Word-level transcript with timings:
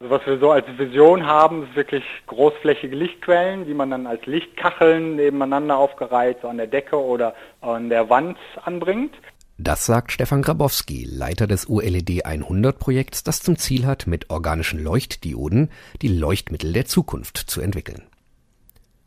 Was 0.00 0.24
wir 0.26 0.38
so 0.38 0.50
als 0.50 0.66
Vision 0.76 1.26
haben, 1.26 1.64
ist 1.64 1.76
wirklich 1.76 2.04
großflächige 2.26 2.94
Lichtquellen, 2.94 3.66
die 3.66 3.74
man 3.74 3.90
dann 3.90 4.06
als 4.06 4.24
Lichtkacheln 4.26 5.16
nebeneinander 5.16 5.76
aufgereiht 5.76 6.38
so 6.42 6.48
an 6.48 6.58
der 6.58 6.66
Decke 6.66 6.96
oder 6.96 7.34
an 7.60 7.88
der 7.88 8.08
Wand 8.08 8.38
anbringt. 8.64 9.14
Das 9.60 9.86
sagt 9.86 10.12
Stefan 10.12 10.42
Grabowski, 10.42 11.04
Leiter 11.04 11.48
des 11.48 11.66
ULED 11.66 12.24
100 12.24 12.78
Projekts, 12.78 13.24
das 13.24 13.42
zum 13.42 13.56
Ziel 13.56 13.86
hat, 13.86 14.06
mit 14.06 14.30
organischen 14.30 14.82
Leuchtdioden 14.82 15.70
die 16.00 16.08
Leuchtmittel 16.08 16.72
der 16.72 16.86
Zukunft 16.86 17.36
zu 17.36 17.60
entwickeln. 17.60 18.06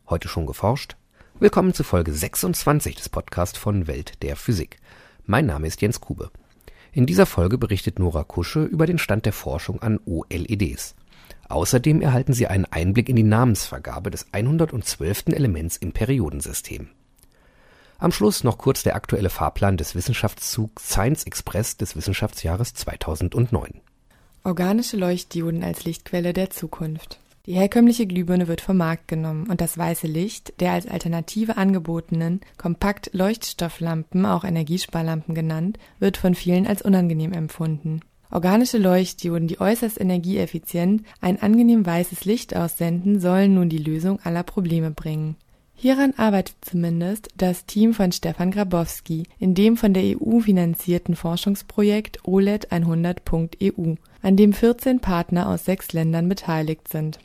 Heute 0.10 0.28
schon 0.28 0.46
geforscht? 0.46 0.98
Willkommen 1.40 1.74
zu 1.74 1.86
Folge 1.86 2.12
26 2.12 2.96
des 2.96 3.08
Podcasts 3.08 3.58
von 3.58 3.88
Welt 3.88 4.22
der 4.24 4.36
Physik. 4.36 4.78
Mein 5.26 5.46
Name 5.46 5.68
ist 5.68 5.82
Jens 5.82 6.02
Kube. 6.02 6.32
In 6.94 7.06
dieser 7.06 7.26
Folge 7.26 7.58
berichtet 7.58 8.00
Nora 8.00 8.26
Kusche 8.26 8.66
über 8.66 8.86
den 8.86 8.98
Stand 8.98 9.26
der 9.26 9.32
Forschung 9.32 9.82
an 9.82 10.00
OLEDs. 10.06 10.96
Außerdem 11.48 12.02
erhalten 12.02 12.34
Sie 12.34 12.48
einen 12.48 12.66
Einblick 12.66 13.08
in 13.08 13.16
die 13.16 13.24
Namensvergabe 13.24 14.12
des 14.12 14.28
112. 14.34 15.28
Elements 15.28 15.78
im 15.78 15.94
Periodensystem. 15.94 16.90
Am 17.98 18.12
Schluss 18.12 18.44
noch 18.44 18.58
kurz 18.58 18.84
der 18.84 18.96
aktuelle 18.96 19.30
Fahrplan 19.30 19.78
des 19.78 19.96
Wissenschaftszugs 19.96 20.90
Science 20.90 21.24
Express 21.24 21.78
des 21.78 21.96
Wissenschaftsjahres 21.96 22.74
2009. 22.74 23.80
Organische 24.44 24.98
Leuchtdioden 24.98 25.64
als 25.64 25.86
Lichtquelle 25.86 26.34
der 26.34 26.50
Zukunft. 26.50 27.21
Die 27.48 27.54
herkömmliche 27.54 28.06
Glühbirne 28.06 28.48
wird 28.48 28.62
vom 28.62 28.78
Markt 28.78 29.08
genommen 29.08 29.48
und 29.50 29.62
das 29.62 29.78
weiße 29.78 30.06
Licht 30.06 30.60
der 30.60 30.74
als 30.74 30.86
Alternative 30.86 31.58
angebotenen 31.58 32.42
Kompakt-Leuchtstofflampen, 32.58 34.26
auch 34.28 34.44
Energiesparlampen 34.44 35.34
genannt, 35.34 35.80
wird 36.00 36.18
von 36.18 36.36
vielen 36.36 36.68
als 36.68 36.84
unangenehm 36.84 37.34
empfunden. 37.34 38.02
Organische 38.30 38.78
Leuchtdioden, 38.78 39.48
die 39.48 39.60
äußerst 39.60 40.00
energieeffizient 40.00 41.04
ein 41.20 41.42
angenehm 41.42 41.86
weißes 41.86 42.26
Licht 42.26 42.56
aussenden, 42.56 43.20
sollen 43.20 43.56
nun 43.56 43.70
die 43.70 43.80
Lösung 43.80 44.20
aller 44.24 44.44
Probleme 44.44 44.92
bringen 44.92 45.36
Hieran 45.82 46.14
arbeitet 46.16 46.58
zumindest 46.62 47.30
das 47.38 47.66
Team 47.66 47.96
von 47.96 48.12
Stefan 48.12 48.52
Grabowski 48.52 49.24
in 49.40 49.56
dem 49.56 49.78
von 49.78 49.96
der 49.96 50.04
EU 50.04 50.40
finanzierten 50.42 51.16
Forschungsprojekt 51.16 52.22
OLED100.eu, 52.22 53.96
an 54.22 54.38
dem 54.38 54.54
14 54.54 55.00
Partner 55.00 55.50
aus 55.50 55.66
sechs 55.66 55.92
Ländern 55.92 56.30
beteiligt 56.30 56.88
sind 56.88 57.18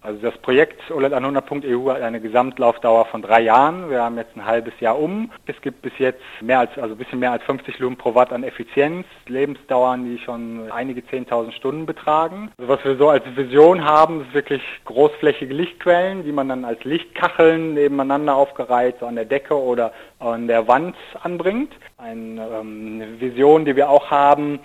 also 0.00 0.20
das 0.20 0.38
Projekt 0.38 0.90
OLED 0.92 1.12
100.eu 1.12 1.90
hat 1.90 2.02
eine 2.02 2.20
Gesamtlaufdauer 2.20 3.06
von 3.06 3.20
drei 3.20 3.40
Jahren. 3.40 3.90
Wir 3.90 4.02
haben 4.02 4.16
jetzt 4.16 4.36
ein 4.36 4.46
halbes 4.46 4.72
Jahr 4.78 4.96
um. 4.96 5.30
Es 5.46 5.60
gibt 5.60 5.82
bis 5.82 5.92
jetzt 5.98 6.22
mehr 6.40 6.60
als, 6.60 6.70
also 6.78 6.94
ein 6.94 6.98
bisschen 6.98 7.18
mehr 7.18 7.32
als 7.32 7.42
50 7.42 7.80
Lumen 7.80 7.96
pro 7.96 8.14
Watt 8.14 8.32
an 8.32 8.44
Effizienz, 8.44 9.06
Lebensdauern, 9.26 10.04
die 10.04 10.18
schon 10.18 10.70
einige 10.70 11.00
10.000 11.00 11.50
Stunden 11.52 11.84
betragen. 11.84 12.52
Also 12.58 12.72
was 12.72 12.84
wir 12.84 12.96
so 12.96 13.08
als 13.08 13.24
Vision 13.34 13.84
haben, 13.84 14.22
ist 14.22 14.34
wirklich 14.34 14.62
großflächige 14.84 15.52
Lichtquellen, 15.52 16.22
die 16.22 16.32
man 16.32 16.48
dann 16.48 16.64
als 16.64 16.82
Lichtkacheln 16.84 17.74
nebeneinander 17.74 18.36
aufgereiht, 18.36 18.96
so 19.00 19.06
an 19.06 19.16
der 19.16 19.24
Decke 19.24 19.60
oder 19.60 19.92
an 20.20 20.46
der 20.46 20.68
Wand 20.68 20.94
anbringt. 21.22 21.72
Eine 21.96 22.48
ähm, 22.60 23.02
Vision, 23.18 23.64
die 23.64 23.74
wir 23.74 23.90
auch 23.90 24.12
haben, 24.12 24.60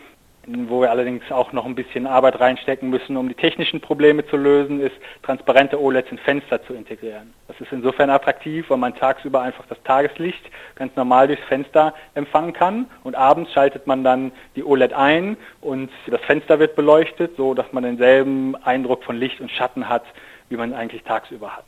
wo 0.47 0.81
wir 0.81 0.91
allerdings 0.91 1.23
auch 1.31 1.53
noch 1.53 1.66
ein 1.66 1.75
bisschen 1.75 2.05
Arbeit 2.05 2.39
reinstecken 2.39 2.89
müssen, 2.89 3.16
um 3.16 3.30
die 3.30 3.36
technischen 3.36 3.80
Probleme 3.80 4.25
zu 4.27 4.36
lösen, 4.36 4.81
ist 4.81 4.95
transparente 5.22 5.81
OLEDs 5.81 6.11
in 6.11 6.17
Fenster 6.17 6.63
zu 6.66 6.73
integrieren. 6.73 7.33
Das 7.47 7.59
ist 7.61 7.72
insofern 7.72 8.09
attraktiv, 8.09 8.69
weil 8.69 8.77
man 8.77 8.95
tagsüber 8.95 9.41
einfach 9.41 9.66
das 9.67 9.81
Tageslicht 9.83 10.44
ganz 10.75 10.95
normal 10.95 11.27
durchs 11.27 11.44
Fenster 11.45 11.94
empfangen 12.14 12.53
kann 12.53 12.88
und 13.03 13.16
abends 13.16 13.52
schaltet 13.53 13.88
man 13.88 14.03
dann 14.03 14.31
die 14.55 14.64
OLED 14.64 14.94
ein 14.94 15.38
und 15.61 15.89
das 16.08 16.21
Fenster 16.21 16.59
wird 16.59 16.75
beleuchtet, 16.75 17.38
so 17.38 17.53
dass 17.53 17.71
man 17.71 17.83
denselben 17.83 18.55
Eindruck 18.58 19.03
von 19.03 19.17
Licht 19.17 19.39
und 19.39 19.52
Schatten 19.52 19.88
hat, 19.88 20.03
wie 20.49 20.58
man 20.58 20.73
eigentlich 20.73 21.03
tagsüber 21.03 21.55
hat. 21.55 21.66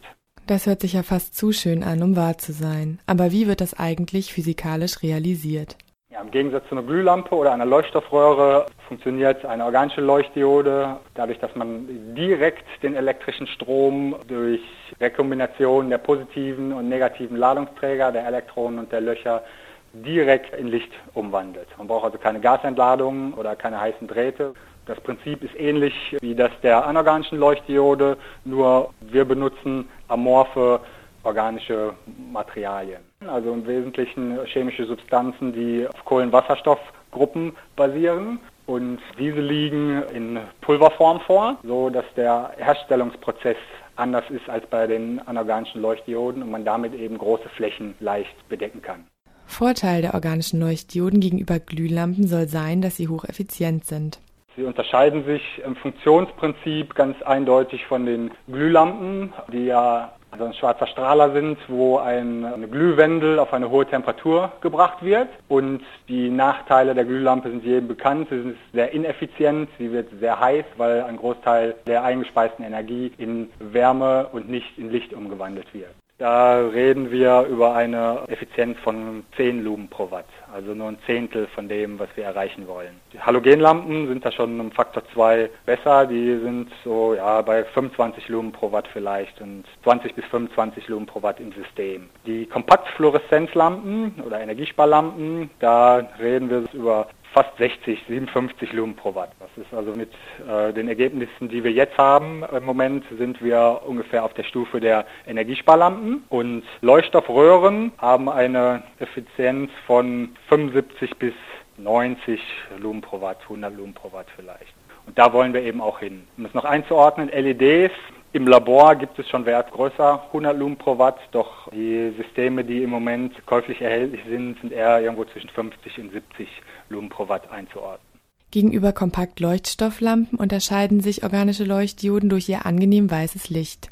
Das 0.48 0.68
hört 0.68 0.82
sich 0.82 0.94
ja 0.94 1.02
fast 1.02 1.36
zu 1.36 1.52
schön 1.52 1.82
an, 1.82 2.04
um 2.04 2.16
wahr 2.16 2.38
zu 2.38 2.52
sein. 2.52 3.00
Aber 3.08 3.32
wie 3.32 3.48
wird 3.48 3.62
das 3.62 3.74
eigentlich 3.74 4.32
physikalisch 4.32 5.02
realisiert? 5.02 5.76
Ja, 6.16 6.22
Im 6.22 6.32
Gegensatz 6.32 6.64
zu 6.70 6.76
einer 6.76 6.88
Glühlampe 6.88 7.36
oder 7.36 7.52
einer 7.52 7.66
Leuchtstoffröhre 7.66 8.68
funktioniert 8.88 9.44
eine 9.44 9.66
organische 9.66 10.00
Leuchtdiode 10.00 10.96
dadurch, 11.14 11.40
dass 11.40 11.54
man 11.58 12.16
direkt 12.16 12.64
den 12.82 12.96
elektrischen 12.96 13.48
Strom 13.48 14.16
durch 14.26 14.62
Rekombination 15.02 15.90
der 15.90 15.98
positiven 15.98 16.72
und 16.72 16.88
negativen 16.88 17.36
Ladungsträger, 17.36 18.14
der 18.14 18.26
Elektronen 18.26 18.80
und 18.80 18.94
der 18.94 19.02
Löcher 19.02 19.44
direkt 19.92 20.56
in 20.58 20.68
Licht 20.68 20.94
umwandelt. 21.16 21.68
Man 21.78 21.88
braucht 21.88 22.06
also 22.06 22.18
keine 22.18 22.40
Gasentladungen 22.40 23.34
oder 23.34 23.58
keine 23.58 23.82
heißen 23.82 24.08
Drähte. 24.08 24.54
Das 24.86 24.98
Prinzip 25.02 25.44
ist 25.44 25.60
ähnlich 25.60 26.16
wie 26.22 26.34
das 26.34 26.52
der 26.64 26.88
anorganischen 26.88 27.40
Leuchtdiode, 27.40 28.16
nur 28.46 28.94
wir 29.02 29.26
benutzen 29.26 29.90
amorphe 30.08 30.80
organische 31.24 31.94
Materialien. 32.32 33.02
Also 33.28 33.54
im 33.54 33.66
Wesentlichen 33.68 34.38
chemische 34.46 34.86
Substanzen, 34.86 35.54
die 35.54 35.88
auf 35.88 36.06
Kohlenwasserstoffgruppen 36.06 37.56
basieren. 37.76 38.40
Und 38.66 39.00
diese 39.20 39.42
liegen 39.42 40.04
in 40.14 40.40
Pulverform 40.62 41.20
vor, 41.22 41.58
so 41.64 41.90
dass 41.90 42.06
der 42.16 42.52
Herstellungsprozess 42.58 43.58
anders 43.96 44.26
ist 44.30 44.50
als 44.50 44.66
bei 44.68 44.88
den 44.88 45.20
anorganischen 45.28 45.82
Leuchtdioden 45.82 46.42
und 46.42 46.52
man 46.52 46.66
damit 46.66 46.94
eben 46.94 47.18
große 47.18 47.50
Flächen 47.50 47.96
leicht 48.00 48.50
bedecken 48.50 48.82
kann. 48.82 49.06
Vorteil 49.46 50.02
der 50.02 50.16
organischen 50.16 50.60
Leuchtdioden 50.60 51.20
gegenüber 51.20 51.60
Glühlampen 51.60 52.28
soll 52.28 52.48
sein, 52.48 52.82
dass 52.82 52.98
sie 52.98 53.08
hocheffizient 53.08 53.86
sind. 53.86 54.20
Sie 54.56 54.64
unterscheiden 54.64 55.26
sich 55.26 55.62
im 55.66 55.76
Funktionsprinzip 55.76 56.96
ganz 56.96 57.22
eindeutig 57.22 57.86
von 57.86 58.06
den 58.06 58.32
Glühlampen, 58.48 59.34
die 59.52 59.66
ja 59.66 60.14
also 60.36 60.46
ein 60.46 60.54
schwarzer 60.54 60.88
Strahler 60.88 61.32
sind, 61.32 61.58
wo 61.70 61.98
ein, 61.98 62.44
eine 62.44 62.68
Glühwendel 62.68 63.40
auf 63.40 63.54
eine 63.54 63.70
hohe 63.70 63.86
Temperatur 63.86 64.52
gebracht 64.60 65.02
wird. 65.02 65.30
Und 65.48 65.82
die 66.10 66.30
Nachteile 66.30 66.94
der 66.94 67.06
Glühlampe 67.06 67.50
sind 67.50 67.64
jedem 67.64 67.88
bekannt. 67.88 68.28
Sie 68.30 68.42
sind 68.42 68.58
sehr 68.74 68.92
ineffizient, 68.92 69.70
sie 69.78 69.94
wird 69.94 70.10
sehr 70.20 70.38
heiß, 70.38 70.66
weil 70.76 71.04
ein 71.04 71.16
Großteil 71.16 71.76
der 71.88 72.04
eingespeisten 72.04 72.66
Energie 72.66 73.14
in 73.18 73.50
Wärme 73.60 74.28
und 74.34 74.50
nicht 74.50 74.78
in 74.78 74.92
Licht 74.92 75.14
umgewandelt 75.14 75.74
wird. 75.74 75.96
Da 76.18 76.60
reden 76.68 77.12
wir 77.12 77.42
über 77.42 77.76
eine 77.76 78.22
Effizienz 78.30 78.80
von 78.80 79.26
10 79.36 79.66
Lumen 79.66 79.90
pro 79.90 80.12
Watt, 80.12 80.30
also 80.54 80.74
nur 80.74 80.88
ein 80.88 80.98
Zehntel 81.06 81.48
von 81.48 81.68
dem, 81.68 82.00
was 82.00 82.08
wir 82.16 82.24
erreichen 82.24 82.70
wollen. 82.70 83.02
Die 83.12 83.20
Halogenlampen 83.20 84.08
sind 84.08 84.24
da 84.24 84.32
schon 84.32 84.58
um 84.62 84.72
Faktor 84.72 85.04
2 85.14 85.50
besser, 85.66 86.06
die 86.06 86.38
sind 86.38 86.70
so 86.86 87.16
ja 87.16 87.42
bei 87.42 87.66
25 87.66 88.30
Lumen 88.30 88.54
pro 88.54 88.72
Watt 88.72 88.88
vielleicht 88.94 89.42
und 89.42 89.66
20 89.84 90.16
bis 90.16 90.24
25 90.28 90.88
Lumen 90.88 91.06
pro 91.06 91.22
Watt 91.22 91.42
im 91.42 91.52
System. 91.52 92.10
Die 92.26 92.46
Kompaktfluoreszenzlampen 92.46 94.14
oder 94.26 94.40
Energiesparlampen, 94.40 95.50
da 95.60 95.98
reden 96.18 96.50
wir 96.50 96.64
über 96.72 97.08
fast 97.36 97.58
60, 97.58 98.00
57 98.08 98.72
Lumen 98.72 98.96
pro 98.96 99.14
Watt. 99.14 99.32
Das 99.42 99.50
ist 99.58 99.74
also 99.74 99.92
mit 99.92 100.10
äh, 100.48 100.72
den 100.72 100.88
Ergebnissen, 100.88 101.50
die 101.50 101.66
wir 101.66 101.72
jetzt 101.72 101.98
haben, 101.98 102.44
im 102.44 102.64
Moment 102.64 103.04
sind 103.18 103.44
wir 103.44 103.82
ungefähr 103.86 104.24
auf 104.24 104.34
der 104.36 104.44
Stufe 104.44 104.80
der 104.80 105.06
Energiesparlampen 105.28 106.24
und 106.30 106.64
Leuchtstoffröhren 106.80 107.92
haben 107.98 108.30
eine 108.30 108.84
Effizienz 109.00 109.70
von 109.86 110.30
75 110.48 111.18
bis 111.18 111.34
90 111.78 112.40
Lumen 112.80 113.02
pro 113.02 113.20
Watt, 113.20 113.40
100 113.44 113.76
Lumen 113.76 113.94
pro 113.94 114.14
Watt 114.14 114.28
vielleicht. 114.34 114.74
Und 115.06 115.20
da 115.20 115.34
wollen 115.34 115.54
wir 115.54 115.62
eben 115.62 115.82
auch 115.82 116.00
hin. 116.00 116.26
Um 116.38 116.46
das 116.46 116.54
noch 116.54 116.64
einzuordnen, 116.64 117.28
LEDs 117.28 117.92
im 118.36 118.48
Labor 118.48 118.96
gibt 118.96 119.18
es 119.18 119.30
schon 119.30 119.46
Wert 119.46 119.72
größer, 119.72 120.24
100 120.28 120.58
Lumen 120.58 120.76
pro 120.76 120.98
Watt, 120.98 121.18
doch 121.32 121.72
die 121.72 122.14
Systeme, 122.18 122.66
die 122.66 122.84
im 122.84 122.90
Moment 122.90 123.34
käuflich 123.46 123.82
erhältlich 123.82 124.22
sind, 124.30 124.60
sind 124.60 124.74
eher 124.74 125.00
irgendwo 125.00 125.24
zwischen 125.24 125.50
50 125.50 126.00
und 126.00 126.12
70 126.12 126.50
Lumen 126.90 127.08
pro 127.08 127.30
Watt 127.30 127.50
einzuordnen. 127.50 128.06
Gegenüber 128.52 128.92
Kompakt-Leuchtstofflampen 128.92 130.38
unterscheiden 130.38 131.00
sich 131.00 131.24
organische 131.24 131.64
Leuchtdioden 131.64 132.30
durch 132.30 132.50
ihr 132.50 132.66
angenehm 132.66 133.10
weißes 133.10 133.50
Licht. 133.50 133.88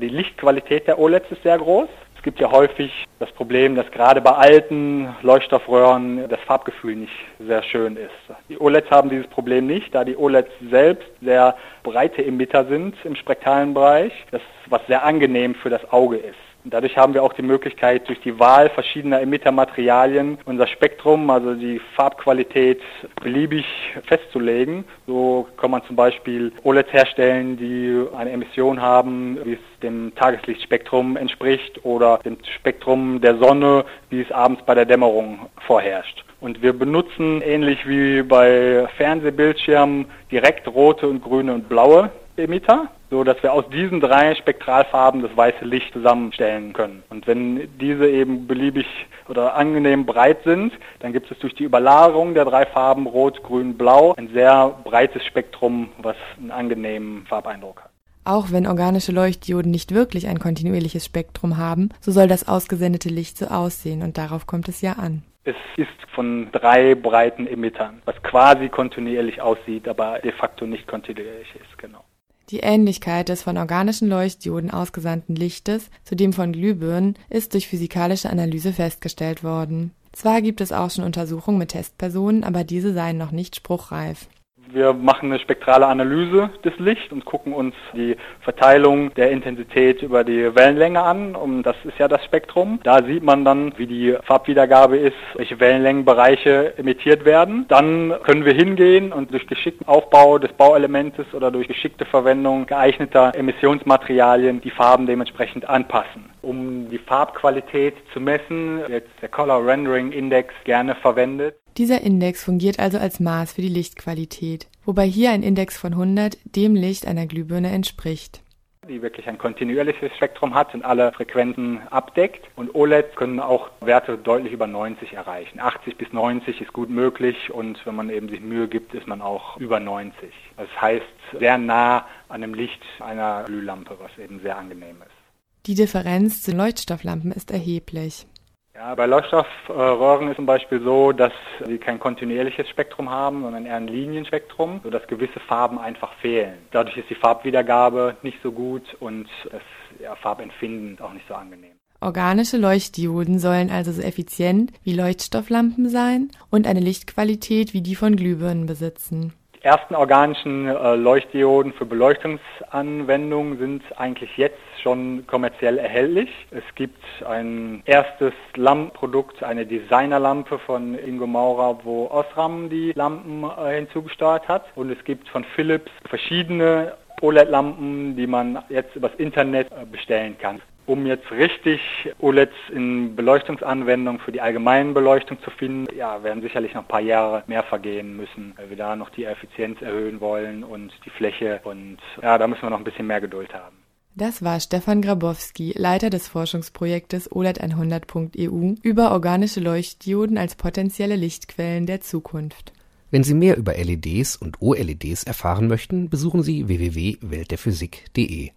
Die 0.00 0.08
Lichtqualität 0.08 0.86
der 0.86 1.00
OLEDs 1.00 1.30
ist 1.30 1.42
sehr 1.42 1.58
groß. 1.58 1.88
Es 2.22 2.24
gibt 2.24 2.38
ja 2.38 2.52
häufig 2.52 2.92
das 3.18 3.32
Problem, 3.32 3.74
dass 3.74 3.90
gerade 3.90 4.20
bei 4.20 4.30
alten 4.30 5.12
Leuchtstoffröhren 5.22 6.28
das 6.28 6.38
Farbgefühl 6.42 6.94
nicht 6.94 7.12
sehr 7.40 7.64
schön 7.64 7.96
ist. 7.96 8.12
Die 8.48 8.60
OLEDs 8.60 8.88
haben 8.92 9.10
dieses 9.10 9.26
Problem 9.26 9.66
nicht, 9.66 9.92
da 9.92 10.04
die 10.04 10.16
OLEDs 10.16 10.52
selbst 10.70 11.08
sehr 11.20 11.56
breite 11.82 12.24
Emitter 12.24 12.64
sind 12.66 12.94
im 13.02 13.16
spektalen 13.16 13.74
Bereich, 13.74 14.12
das 14.30 14.40
was 14.66 14.86
sehr 14.86 15.04
angenehm 15.04 15.56
für 15.56 15.68
das 15.68 15.82
Auge 15.92 16.16
ist. 16.16 16.36
Dadurch 16.64 16.96
haben 16.96 17.12
wir 17.12 17.24
auch 17.24 17.32
die 17.32 17.42
Möglichkeit, 17.42 18.08
durch 18.08 18.20
die 18.20 18.38
Wahl 18.38 18.70
verschiedener 18.70 19.20
Emittermaterialien 19.20 20.38
unser 20.44 20.68
Spektrum, 20.68 21.28
also 21.28 21.54
die 21.54 21.80
Farbqualität, 21.96 22.80
beliebig 23.20 23.64
festzulegen. 24.06 24.84
So 25.06 25.48
kann 25.56 25.72
man 25.72 25.82
zum 25.84 25.96
Beispiel 25.96 26.52
OLEDs 26.62 26.92
herstellen, 26.92 27.56
die 27.56 28.04
eine 28.16 28.30
Emission 28.30 28.80
haben, 28.80 29.38
wie 29.44 29.54
es 29.54 29.80
dem 29.82 30.14
Tageslichtspektrum 30.14 31.16
entspricht 31.16 31.84
oder 31.84 32.18
dem 32.18 32.36
Spektrum 32.58 33.20
der 33.20 33.38
Sonne, 33.38 33.84
wie 34.10 34.20
es 34.20 34.30
abends 34.30 34.62
bei 34.64 34.74
der 34.74 34.84
Dämmerung 34.84 35.48
vorherrscht. 35.66 36.24
Und 36.40 36.62
wir 36.62 36.72
benutzen 36.72 37.40
ähnlich 37.42 37.88
wie 37.88 38.22
bei 38.22 38.86
Fernsehbildschirmen 38.96 40.06
direkt 40.30 40.68
rote 40.68 41.08
und 41.08 41.22
grüne 41.22 41.54
und 41.54 41.68
blaue 41.68 42.10
Emitter, 42.36 42.88
so 43.12 43.24
dass 43.24 43.42
wir 43.42 43.52
aus 43.52 43.68
diesen 43.68 44.00
drei 44.00 44.34
Spektralfarben 44.34 45.20
das 45.20 45.36
weiße 45.36 45.66
Licht 45.66 45.92
zusammenstellen 45.92 46.72
können. 46.72 47.02
Und 47.10 47.26
wenn 47.26 47.68
diese 47.78 48.08
eben 48.08 48.46
beliebig 48.46 48.86
oder 49.28 49.54
angenehm 49.54 50.06
breit 50.06 50.38
sind, 50.44 50.72
dann 51.00 51.12
gibt 51.12 51.30
es 51.30 51.38
durch 51.38 51.54
die 51.54 51.64
Überlagerung 51.64 52.32
der 52.32 52.46
drei 52.46 52.64
Farben 52.64 53.06
Rot, 53.06 53.42
Grün, 53.42 53.76
Blau 53.76 54.14
ein 54.16 54.30
sehr 54.32 54.74
breites 54.82 55.22
Spektrum, 55.26 55.90
was 55.98 56.16
einen 56.38 56.50
angenehmen 56.50 57.26
Farbeindruck 57.26 57.82
hat. 57.82 57.90
Auch 58.24 58.50
wenn 58.50 58.66
organische 58.66 59.12
Leuchtdioden 59.12 59.70
nicht 59.70 59.92
wirklich 59.92 60.26
ein 60.26 60.38
kontinuierliches 60.38 61.04
Spektrum 61.04 61.58
haben, 61.58 61.90
so 62.00 62.12
soll 62.12 62.28
das 62.28 62.48
ausgesendete 62.48 63.10
Licht 63.10 63.36
so 63.36 63.46
aussehen 63.48 64.00
und 64.02 64.16
darauf 64.16 64.46
kommt 64.46 64.68
es 64.68 64.80
ja 64.80 64.92
an. 64.92 65.22
Es 65.44 65.56
ist 65.76 65.90
von 66.14 66.48
drei 66.52 66.94
breiten 66.94 67.46
Emittern, 67.46 68.00
was 68.06 68.14
quasi 68.22 68.70
kontinuierlich 68.70 69.42
aussieht, 69.42 69.86
aber 69.86 70.20
de 70.20 70.32
facto 70.32 70.64
nicht 70.64 70.86
kontinuierlich 70.86 71.54
ist, 71.56 71.76
genau. 71.76 72.04
Die 72.52 72.60
Ähnlichkeit 72.60 73.30
des 73.30 73.42
von 73.42 73.56
organischen 73.56 74.08
Leuchtdioden 74.08 74.70
ausgesandten 74.70 75.34
Lichtes 75.34 75.88
zu 76.04 76.14
dem 76.14 76.34
von 76.34 76.52
Glühbirnen 76.52 77.14
ist 77.30 77.54
durch 77.54 77.66
physikalische 77.66 78.28
Analyse 78.28 78.74
festgestellt 78.74 79.42
worden. 79.42 79.92
Zwar 80.12 80.42
gibt 80.42 80.60
es 80.60 80.70
auch 80.70 80.90
schon 80.90 81.04
Untersuchungen 81.04 81.56
mit 81.56 81.70
Testpersonen, 81.70 82.44
aber 82.44 82.62
diese 82.62 82.92
seien 82.92 83.16
noch 83.16 83.30
nicht 83.30 83.56
spruchreif. 83.56 84.28
Wir 84.72 84.94
machen 84.94 85.30
eine 85.30 85.38
spektrale 85.38 85.86
Analyse 85.86 86.48
des 86.64 86.72
Lichts 86.78 87.12
und 87.12 87.26
gucken 87.26 87.52
uns 87.52 87.74
die 87.92 88.16
Verteilung 88.40 89.12
der 89.14 89.30
Intensität 89.30 90.00
über 90.00 90.24
die 90.24 90.54
Wellenlänge 90.54 91.02
an. 91.02 91.36
Und 91.36 91.64
das 91.64 91.76
ist 91.84 91.98
ja 91.98 92.08
das 92.08 92.24
Spektrum. 92.24 92.80
Da 92.82 93.02
sieht 93.04 93.22
man 93.22 93.44
dann, 93.44 93.74
wie 93.76 93.86
die 93.86 94.16
Farbwiedergabe 94.24 94.96
ist, 94.96 95.16
welche 95.34 95.60
Wellenlängenbereiche 95.60 96.78
emittiert 96.78 97.26
werden. 97.26 97.66
Dann 97.68 98.14
können 98.22 98.46
wir 98.46 98.54
hingehen 98.54 99.12
und 99.12 99.30
durch 99.30 99.46
geschickten 99.46 99.86
Aufbau 99.86 100.38
des 100.38 100.52
Bauelementes 100.54 101.26
oder 101.34 101.50
durch 101.50 101.68
geschickte 101.68 102.06
Verwendung 102.06 102.64
geeigneter 102.64 103.34
Emissionsmaterialien 103.34 104.62
die 104.62 104.70
Farben 104.70 105.06
dementsprechend 105.06 105.68
anpassen. 105.68 106.30
Um 106.40 106.88
die 106.88 106.98
Farbqualität 106.98 107.94
zu 108.14 108.20
messen, 108.20 108.80
wird 108.88 109.06
der 109.20 109.28
Color 109.28 109.66
Rendering 109.66 110.12
Index 110.12 110.54
gerne 110.64 110.94
verwendet. 110.94 111.56
Dieser 111.78 112.02
Index 112.02 112.44
fungiert 112.44 112.78
also 112.78 112.98
als 112.98 113.20
Maß 113.20 113.52
für 113.52 113.62
die 113.62 113.68
Lichtqualität, 113.68 114.66
wobei 114.84 115.06
hier 115.06 115.30
ein 115.30 115.42
Index 115.42 115.76
von 115.76 115.92
100 115.92 116.38
dem 116.44 116.74
Licht 116.74 117.06
einer 117.06 117.26
Glühbirne 117.26 117.70
entspricht 117.70 118.42
die 118.88 119.00
wirklich 119.00 119.28
ein 119.28 119.38
kontinuierliches 119.38 120.14
Spektrum 120.16 120.54
hat 120.54 120.74
und 120.74 120.84
alle 120.84 121.12
Frequenzen 121.12 121.86
abdeckt. 121.88 122.48
Und 122.56 122.74
OLED 122.74 123.14
können 123.14 123.38
auch 123.38 123.70
Werte 123.80 124.18
deutlich 124.18 124.52
über 124.52 124.66
90 124.66 125.12
erreichen. 125.12 125.60
80 125.60 125.96
bis 125.96 126.12
90 126.12 126.60
ist 126.60 126.72
gut 126.72 126.90
möglich 126.90 127.52
und 127.52 127.84
wenn 127.86 127.94
man 127.94 128.10
eben 128.10 128.28
sich 128.28 128.40
Mühe 128.40 128.66
gibt, 128.66 128.92
ist 128.94 129.06
man 129.06 129.22
auch 129.22 129.56
über 129.58 129.78
90. 129.78 130.32
Das 130.56 130.68
heißt 130.80 131.04
sehr 131.38 131.58
nah 131.58 132.06
an 132.28 132.40
dem 132.40 132.54
Licht 132.54 132.82
einer 132.98 133.44
Glühlampe, 133.44 133.96
was 134.00 134.10
eben 134.18 134.40
sehr 134.40 134.58
angenehm 134.58 134.96
ist. 134.96 135.66
Die 135.66 135.76
Differenz 135.76 136.42
zu 136.42 136.50
Leuchtstofflampen 136.50 137.30
ist 137.30 137.52
erheblich. 137.52 138.26
Ja, 138.74 138.94
bei 138.94 139.04
Leuchtstoffröhren 139.04 140.28
ist 140.28 140.36
zum 140.36 140.46
Beispiel 140.46 140.80
so, 140.82 141.12
dass 141.12 141.32
sie 141.66 141.76
kein 141.76 142.00
kontinuierliches 142.00 142.68
Spektrum 142.70 143.10
haben, 143.10 143.42
sondern 143.42 143.66
eher 143.66 143.76
ein 143.76 143.86
Linienspektrum, 143.86 144.80
sodass 144.82 145.06
gewisse 145.06 145.40
Farben 145.40 145.78
einfach 145.78 146.14
fehlen. 146.14 146.54
Dadurch 146.70 146.96
ist 146.96 147.10
die 147.10 147.14
Farbwiedergabe 147.14 148.16
nicht 148.22 148.38
so 148.42 148.50
gut 148.50 148.82
und 148.98 149.28
das 149.50 149.60
ja, 150.00 150.16
Farbempfinden 150.16 150.98
auch 151.00 151.12
nicht 151.12 151.28
so 151.28 151.34
angenehm. 151.34 151.72
Organische 152.00 152.56
Leuchtdioden 152.56 153.38
sollen 153.38 153.70
also 153.70 153.92
so 153.92 154.00
effizient 154.00 154.72
wie 154.82 154.94
Leuchtstofflampen 154.94 155.88
sein 155.88 156.30
und 156.50 156.66
eine 156.66 156.80
Lichtqualität 156.80 157.74
wie 157.74 157.82
die 157.82 157.94
von 157.94 158.16
Glühbirnen 158.16 158.66
besitzen 158.66 159.34
ersten 159.62 159.94
organischen 159.94 160.66
äh, 160.66 160.96
Leuchtdioden 160.96 161.72
für 161.72 161.86
Beleuchtungsanwendungen 161.86 163.58
sind 163.58 163.82
eigentlich 163.96 164.36
jetzt 164.36 164.58
schon 164.82 165.24
kommerziell 165.26 165.78
erhältlich. 165.78 166.28
Es 166.50 166.64
gibt 166.74 167.02
ein 167.26 167.82
erstes 167.84 168.32
Lampenprodukt, 168.56 169.42
eine 169.42 169.64
Designerlampe 169.64 170.58
von 170.58 170.98
Ingo 170.98 171.26
Maurer, 171.26 171.78
wo 171.84 172.06
Osram 172.08 172.68
die 172.70 172.92
Lampen 172.94 173.44
äh, 173.44 173.76
hinzugesteuert 173.76 174.48
hat. 174.48 174.64
Und 174.74 174.90
es 174.90 175.02
gibt 175.04 175.28
von 175.28 175.44
Philips 175.54 175.90
verschiedene 176.08 176.94
OLED-Lampen, 177.20 178.16
die 178.16 178.26
man 178.26 178.62
jetzt 178.68 178.96
übers 178.96 179.14
Internet 179.16 179.70
äh, 179.70 179.86
bestellen 179.86 180.36
kann. 180.38 180.60
Um 180.84 181.06
jetzt 181.06 181.30
richtig 181.30 181.80
OLEDs 182.18 182.54
in 182.72 183.14
Beleuchtungsanwendungen 183.14 184.20
für 184.20 184.32
die 184.32 184.40
allgemeine 184.40 184.92
Beleuchtung 184.92 185.40
zu 185.42 185.50
finden, 185.50 185.86
ja, 185.96 186.22
werden 186.24 186.42
sicherlich 186.42 186.74
noch 186.74 186.82
ein 186.82 186.88
paar 186.88 187.00
Jahre 187.00 187.44
mehr 187.46 187.62
vergehen 187.62 188.16
müssen, 188.16 188.52
weil 188.56 188.70
wir 188.70 188.76
da 188.76 188.96
noch 188.96 189.10
die 189.10 189.24
Effizienz 189.24 189.80
erhöhen 189.80 190.20
wollen 190.20 190.64
und 190.64 190.92
die 191.04 191.10
Fläche 191.10 191.60
und 191.64 191.98
ja, 192.20 192.36
da 192.36 192.46
müssen 192.48 192.62
wir 192.62 192.70
noch 192.70 192.78
ein 192.78 192.84
bisschen 192.84 193.06
mehr 193.06 193.20
Geduld 193.20 193.54
haben. 193.54 193.76
Das 194.14 194.42
war 194.42 194.60
Stefan 194.60 195.00
Grabowski, 195.00 195.72
Leiter 195.74 196.10
des 196.10 196.28
Forschungsprojektes 196.28 197.30
OLED100.eu 197.30 198.74
über 198.82 199.12
organische 199.12 199.60
Leuchtdioden 199.60 200.36
als 200.36 200.54
potenzielle 200.54 201.16
Lichtquellen 201.16 201.86
der 201.86 202.02
Zukunft. 202.02 202.74
Wenn 203.10 203.24
Sie 203.24 203.34
mehr 203.34 203.56
über 203.56 203.74
LEDs 203.74 204.36
und 204.36 204.60
OLEDs 204.60 205.24
erfahren 205.24 205.66
möchten, 205.66 206.10
besuchen 206.10 206.42
Sie 206.42 206.68
www.weltderphysik.de. 206.68 208.50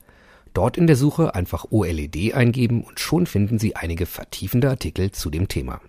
Dort 0.56 0.78
in 0.78 0.88
der 0.88 0.96
Suche 0.96 1.36
einfach 1.36 1.66
OLED 1.70 2.34
eingeben 2.34 2.82
und 2.82 3.02
schon 3.02 3.28
finden 3.28 3.60
Sie 3.60 3.76
einige 3.76 4.06
vertiefende 4.06 4.70
Artikel 4.70 5.12
zu 5.12 5.30
dem 5.30 5.50
Thema. 5.50 5.82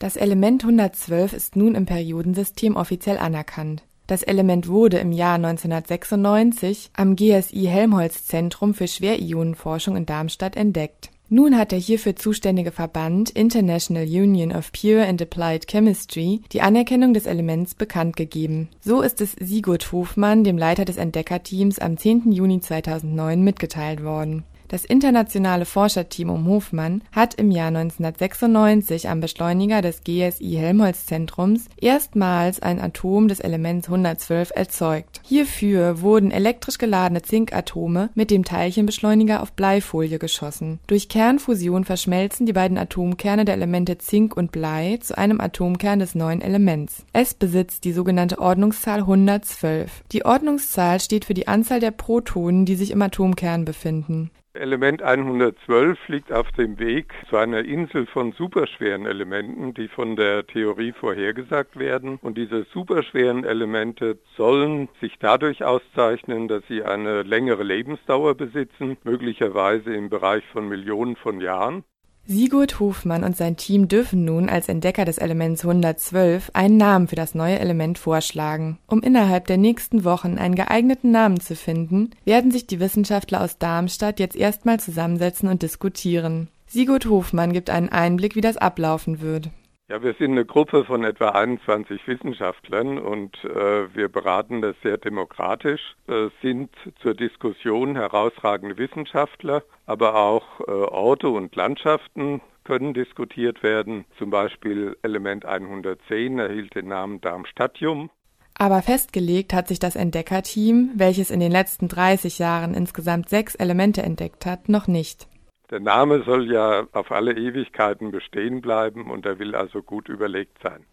Das 0.00 0.16
Element 0.16 0.64
112 0.64 1.32
ist 1.32 1.54
nun 1.54 1.76
im 1.76 1.86
Periodensystem 1.86 2.74
offiziell 2.74 3.16
anerkannt. 3.16 3.84
Das 4.08 4.24
Element 4.24 4.66
wurde 4.66 4.98
im 4.98 5.12
Jahr 5.12 5.36
1996 5.36 6.90
am 6.94 7.14
GSI 7.14 7.66
Helmholtz 7.66 8.26
Zentrum 8.26 8.74
für 8.74 8.88
Schwerionenforschung 8.88 9.94
in 9.94 10.04
Darmstadt 10.04 10.56
entdeckt 10.56 11.11
nun 11.32 11.56
hat 11.56 11.72
der 11.72 11.78
hierfür 11.78 12.14
zuständige 12.14 12.72
Verband 12.72 13.30
International 13.30 14.04
Union 14.04 14.52
of 14.52 14.70
Pure 14.70 15.06
and 15.06 15.22
Applied 15.22 15.66
Chemistry 15.66 16.42
die 16.52 16.60
Anerkennung 16.60 17.14
des 17.14 17.24
Elements 17.24 17.74
bekannt 17.74 18.16
gegeben. 18.16 18.68
So 18.82 19.00
ist 19.00 19.22
es 19.22 19.32
Sigurd 19.40 19.90
Hofmann, 19.92 20.44
dem 20.44 20.58
Leiter 20.58 20.84
des 20.84 20.98
Entdeckerteams, 20.98 21.78
am 21.78 21.96
10. 21.96 22.32
Juni 22.32 22.60
2009 22.60 23.42
mitgeteilt 23.42 24.04
worden 24.04 24.44
das 24.72 24.86
internationale 24.86 25.66
Forscherteam 25.66 26.30
um 26.30 26.46
Hofmann 26.46 27.02
hat 27.12 27.34
im 27.34 27.50
Jahr 27.50 27.68
1996 27.68 29.10
am 29.10 29.20
Beschleuniger 29.20 29.82
des 29.82 30.02
GSI-Helmholtz-Zentrums 30.02 31.66
erstmals 31.76 32.62
ein 32.62 32.80
Atom 32.80 33.28
des 33.28 33.40
Elements 33.40 33.88
112 33.88 34.50
erzeugt. 34.54 35.20
Hierfür 35.24 36.00
wurden 36.00 36.30
elektrisch 36.30 36.78
geladene 36.78 37.20
Zinkatome 37.20 38.08
mit 38.14 38.30
dem 38.30 38.46
Teilchenbeschleuniger 38.46 39.42
auf 39.42 39.52
Bleifolie 39.52 40.18
geschossen. 40.18 40.80
Durch 40.86 41.10
Kernfusion 41.10 41.84
verschmelzen 41.84 42.46
die 42.46 42.54
beiden 42.54 42.78
Atomkerne 42.78 43.44
der 43.44 43.56
Elemente 43.56 43.98
Zink 43.98 44.34
und 44.34 44.52
Blei 44.52 44.98
zu 45.02 45.18
einem 45.18 45.38
Atomkern 45.42 45.98
des 45.98 46.14
neuen 46.14 46.40
Elements. 46.40 47.04
Es 47.12 47.34
besitzt 47.34 47.84
die 47.84 47.92
sogenannte 47.92 48.38
Ordnungszahl 48.38 49.00
112. 49.00 50.04
Die 50.12 50.24
Ordnungszahl 50.24 50.98
steht 50.98 51.26
für 51.26 51.34
die 51.34 51.46
Anzahl 51.46 51.80
der 51.80 51.90
Protonen, 51.90 52.64
die 52.64 52.76
sich 52.76 52.90
im 52.90 53.02
Atomkern 53.02 53.66
befinden. 53.66 54.30
Element 54.54 55.02
112 55.02 56.08
liegt 56.08 56.30
auf 56.30 56.50
dem 56.52 56.78
Weg 56.78 57.14
zu 57.30 57.38
einer 57.38 57.64
Insel 57.64 58.04
von 58.04 58.32
superschweren 58.32 59.06
Elementen, 59.06 59.72
die 59.72 59.88
von 59.88 60.14
der 60.14 60.46
Theorie 60.46 60.92
vorhergesagt 60.92 61.78
werden. 61.78 62.18
Und 62.20 62.36
diese 62.36 62.64
superschweren 62.64 63.44
Elemente 63.44 64.18
sollen 64.36 64.90
sich 65.00 65.18
dadurch 65.18 65.64
auszeichnen, 65.64 66.48
dass 66.48 66.62
sie 66.68 66.82
eine 66.82 67.22
längere 67.22 67.62
Lebensdauer 67.62 68.34
besitzen, 68.34 68.98
möglicherweise 69.04 69.94
im 69.94 70.10
Bereich 70.10 70.44
von 70.52 70.68
Millionen 70.68 71.16
von 71.16 71.40
Jahren. 71.40 71.82
Sigurd 72.24 72.78
Hofmann 72.78 73.24
und 73.24 73.36
sein 73.36 73.56
Team 73.56 73.88
dürfen 73.88 74.24
nun 74.24 74.48
als 74.48 74.68
Entdecker 74.68 75.04
des 75.04 75.18
Elements 75.18 75.64
112 75.64 76.50
einen 76.54 76.76
Namen 76.76 77.08
für 77.08 77.16
das 77.16 77.34
neue 77.34 77.58
Element 77.58 77.98
vorschlagen. 77.98 78.78
Um 78.86 79.02
innerhalb 79.02 79.48
der 79.48 79.56
nächsten 79.56 80.04
Wochen 80.04 80.38
einen 80.38 80.54
geeigneten 80.54 81.10
Namen 81.10 81.40
zu 81.40 81.56
finden, 81.56 82.10
werden 82.24 82.52
sich 82.52 82.68
die 82.68 82.78
Wissenschaftler 82.78 83.40
aus 83.40 83.58
Darmstadt 83.58 84.20
jetzt 84.20 84.36
erstmal 84.36 84.78
zusammensetzen 84.78 85.48
und 85.48 85.62
diskutieren. 85.62 86.48
Sigurd 86.68 87.06
Hofmann 87.06 87.52
gibt 87.52 87.70
einen 87.70 87.88
Einblick, 87.88 88.36
wie 88.36 88.40
das 88.40 88.56
ablaufen 88.56 89.20
wird. 89.20 89.50
Ja, 89.92 90.02
wir 90.02 90.14
sind 90.14 90.30
eine 90.30 90.46
Gruppe 90.46 90.86
von 90.86 91.04
etwa 91.04 91.28
21 91.32 92.08
Wissenschaftlern 92.08 92.96
und 92.96 93.36
äh, 93.44 93.94
wir 93.94 94.08
beraten 94.08 94.62
das 94.62 94.74
sehr 94.82 94.96
demokratisch, 94.96 95.82
äh, 96.08 96.28
sind 96.40 96.70
zur 97.02 97.12
Diskussion 97.12 97.94
herausragende 97.94 98.78
Wissenschaftler, 98.78 99.62
aber 99.84 100.14
auch 100.14 100.60
äh, 100.60 100.70
Orte 100.70 101.28
und 101.28 101.54
Landschaften 101.56 102.40
können 102.64 102.94
diskutiert 102.94 103.62
werden. 103.62 104.06
Zum 104.16 104.30
Beispiel 104.30 104.96
Element 105.02 105.44
110 105.44 106.38
erhielt 106.38 106.74
den 106.74 106.88
Namen 106.88 107.20
Darmstadtium. 107.20 108.08
Aber 108.54 108.80
festgelegt 108.80 109.52
hat 109.52 109.68
sich 109.68 109.78
das 109.78 109.94
Entdeckerteam, 109.94 110.92
welches 110.94 111.30
in 111.30 111.40
den 111.40 111.52
letzten 111.52 111.88
30 111.88 112.38
Jahren 112.38 112.72
insgesamt 112.72 113.28
sechs 113.28 113.54
Elemente 113.56 114.02
entdeckt 114.02 114.46
hat, 114.46 114.70
noch 114.70 114.86
nicht. 114.86 115.28
Der 115.72 115.80
Name 115.80 116.22
soll 116.24 116.52
ja 116.52 116.86
auf 116.92 117.10
alle 117.10 117.32
Ewigkeiten 117.32 118.10
bestehen 118.10 118.60
bleiben 118.60 119.10
und 119.10 119.24
er 119.24 119.38
will 119.38 119.54
also 119.54 119.82
gut 119.82 120.10
überlegt 120.10 120.58
sein. 120.62 120.84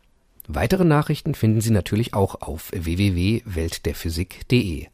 Weitere 0.48 0.86
Nachrichten 0.86 1.36
finden 1.36 1.60
Sie 1.60 1.72
natürlich 1.72 2.14
auch 2.14 2.42
auf 2.42 2.72
www.weltderphysik.de. 2.72 4.88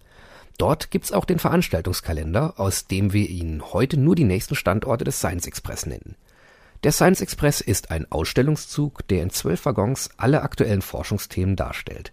Dort 0.58 0.90
gibt's 0.90 1.12
auch 1.12 1.26
den 1.26 1.38
Veranstaltungskalender, 1.38 2.56
aus 2.58 2.88
dem 2.88 3.14
wir 3.14 3.30
Ihnen 3.30 3.74
heute 3.74 4.00
nur 4.00 4.16
die 4.16 4.24
nächsten 4.24 4.56
Standorte 4.56 5.04
des 5.04 5.20
Science 5.20 5.46
Express 5.46 5.86
nennen. 5.86 6.16
Der 6.84 6.92
Science 6.92 7.22
Express 7.22 7.62
ist 7.62 7.92
ein 7.92 8.12
Ausstellungszug, 8.12 9.08
der 9.08 9.22
in 9.22 9.30
zwölf 9.30 9.68
Waggons 9.68 10.10
alle 10.18 10.42
aktuellen 10.42 10.82
Forschungsthemen 10.82 11.56
darstellt. 11.56 12.12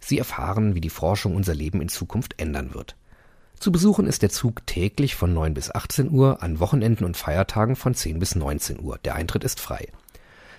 Sie 0.00 0.18
erfahren, 0.18 0.74
wie 0.74 0.82
die 0.82 0.90
Forschung 0.90 1.34
unser 1.34 1.54
Leben 1.54 1.80
in 1.80 1.88
Zukunft 1.88 2.38
ändern 2.38 2.74
wird. 2.74 2.94
Zu 3.58 3.72
besuchen 3.72 4.06
ist 4.06 4.22
der 4.22 4.30
Zug 4.30 4.66
täglich 4.66 5.14
von 5.14 5.32
9 5.32 5.54
bis 5.54 5.74
18 5.74 6.10
Uhr, 6.10 6.42
an 6.42 6.60
Wochenenden 6.60 7.04
und 7.04 7.16
Feiertagen 7.16 7.74
von 7.74 7.94
10 7.94 8.18
bis 8.18 8.34
19 8.34 8.80
Uhr. 8.80 8.98
Der 8.98 9.14
Eintritt 9.14 9.44
ist 9.44 9.60
frei. 9.60 9.88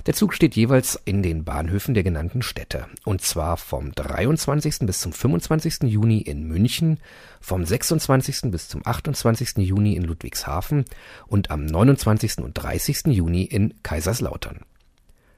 Der 0.07 0.13
Zug 0.13 0.33
steht 0.33 0.55
jeweils 0.55 0.99
in 1.05 1.21
den 1.21 1.43
Bahnhöfen 1.43 1.93
der 1.93 2.03
genannten 2.03 2.41
Städte. 2.41 2.87
Und 3.03 3.21
zwar 3.21 3.57
vom 3.57 3.91
23. 3.93 4.79
bis 4.79 4.99
zum 4.99 5.11
25. 5.11 5.83
Juni 5.83 6.19
in 6.19 6.47
München, 6.47 6.99
vom 7.41 7.65
26. 7.65 8.49
bis 8.49 8.69
zum 8.69 8.81
28. 8.85 9.57
Juni 9.57 9.95
in 9.95 10.03
Ludwigshafen 10.03 10.85
und 11.27 11.51
am 11.51 11.65
29. 11.65 12.37
und 12.37 12.53
30. 12.53 13.07
Juni 13.07 13.43
in 13.43 13.73
Kaiserslautern. 13.83 14.61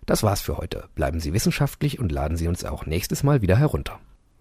Das 0.05 0.23
war's 0.23 0.41
für 0.41 0.57
heute. 0.57 0.87
Bleiben 0.95 1.19
Sie 1.19 1.33
wissenschaftlich 1.33 1.99
und 1.99 2.11
laden 2.11 2.37
Sie 2.37 2.47
uns 2.47 2.63
auch 2.63 2.85
nächstes 2.85 3.23
Mal 3.23 3.41
wieder 3.41 3.57
herunter. 3.57 3.99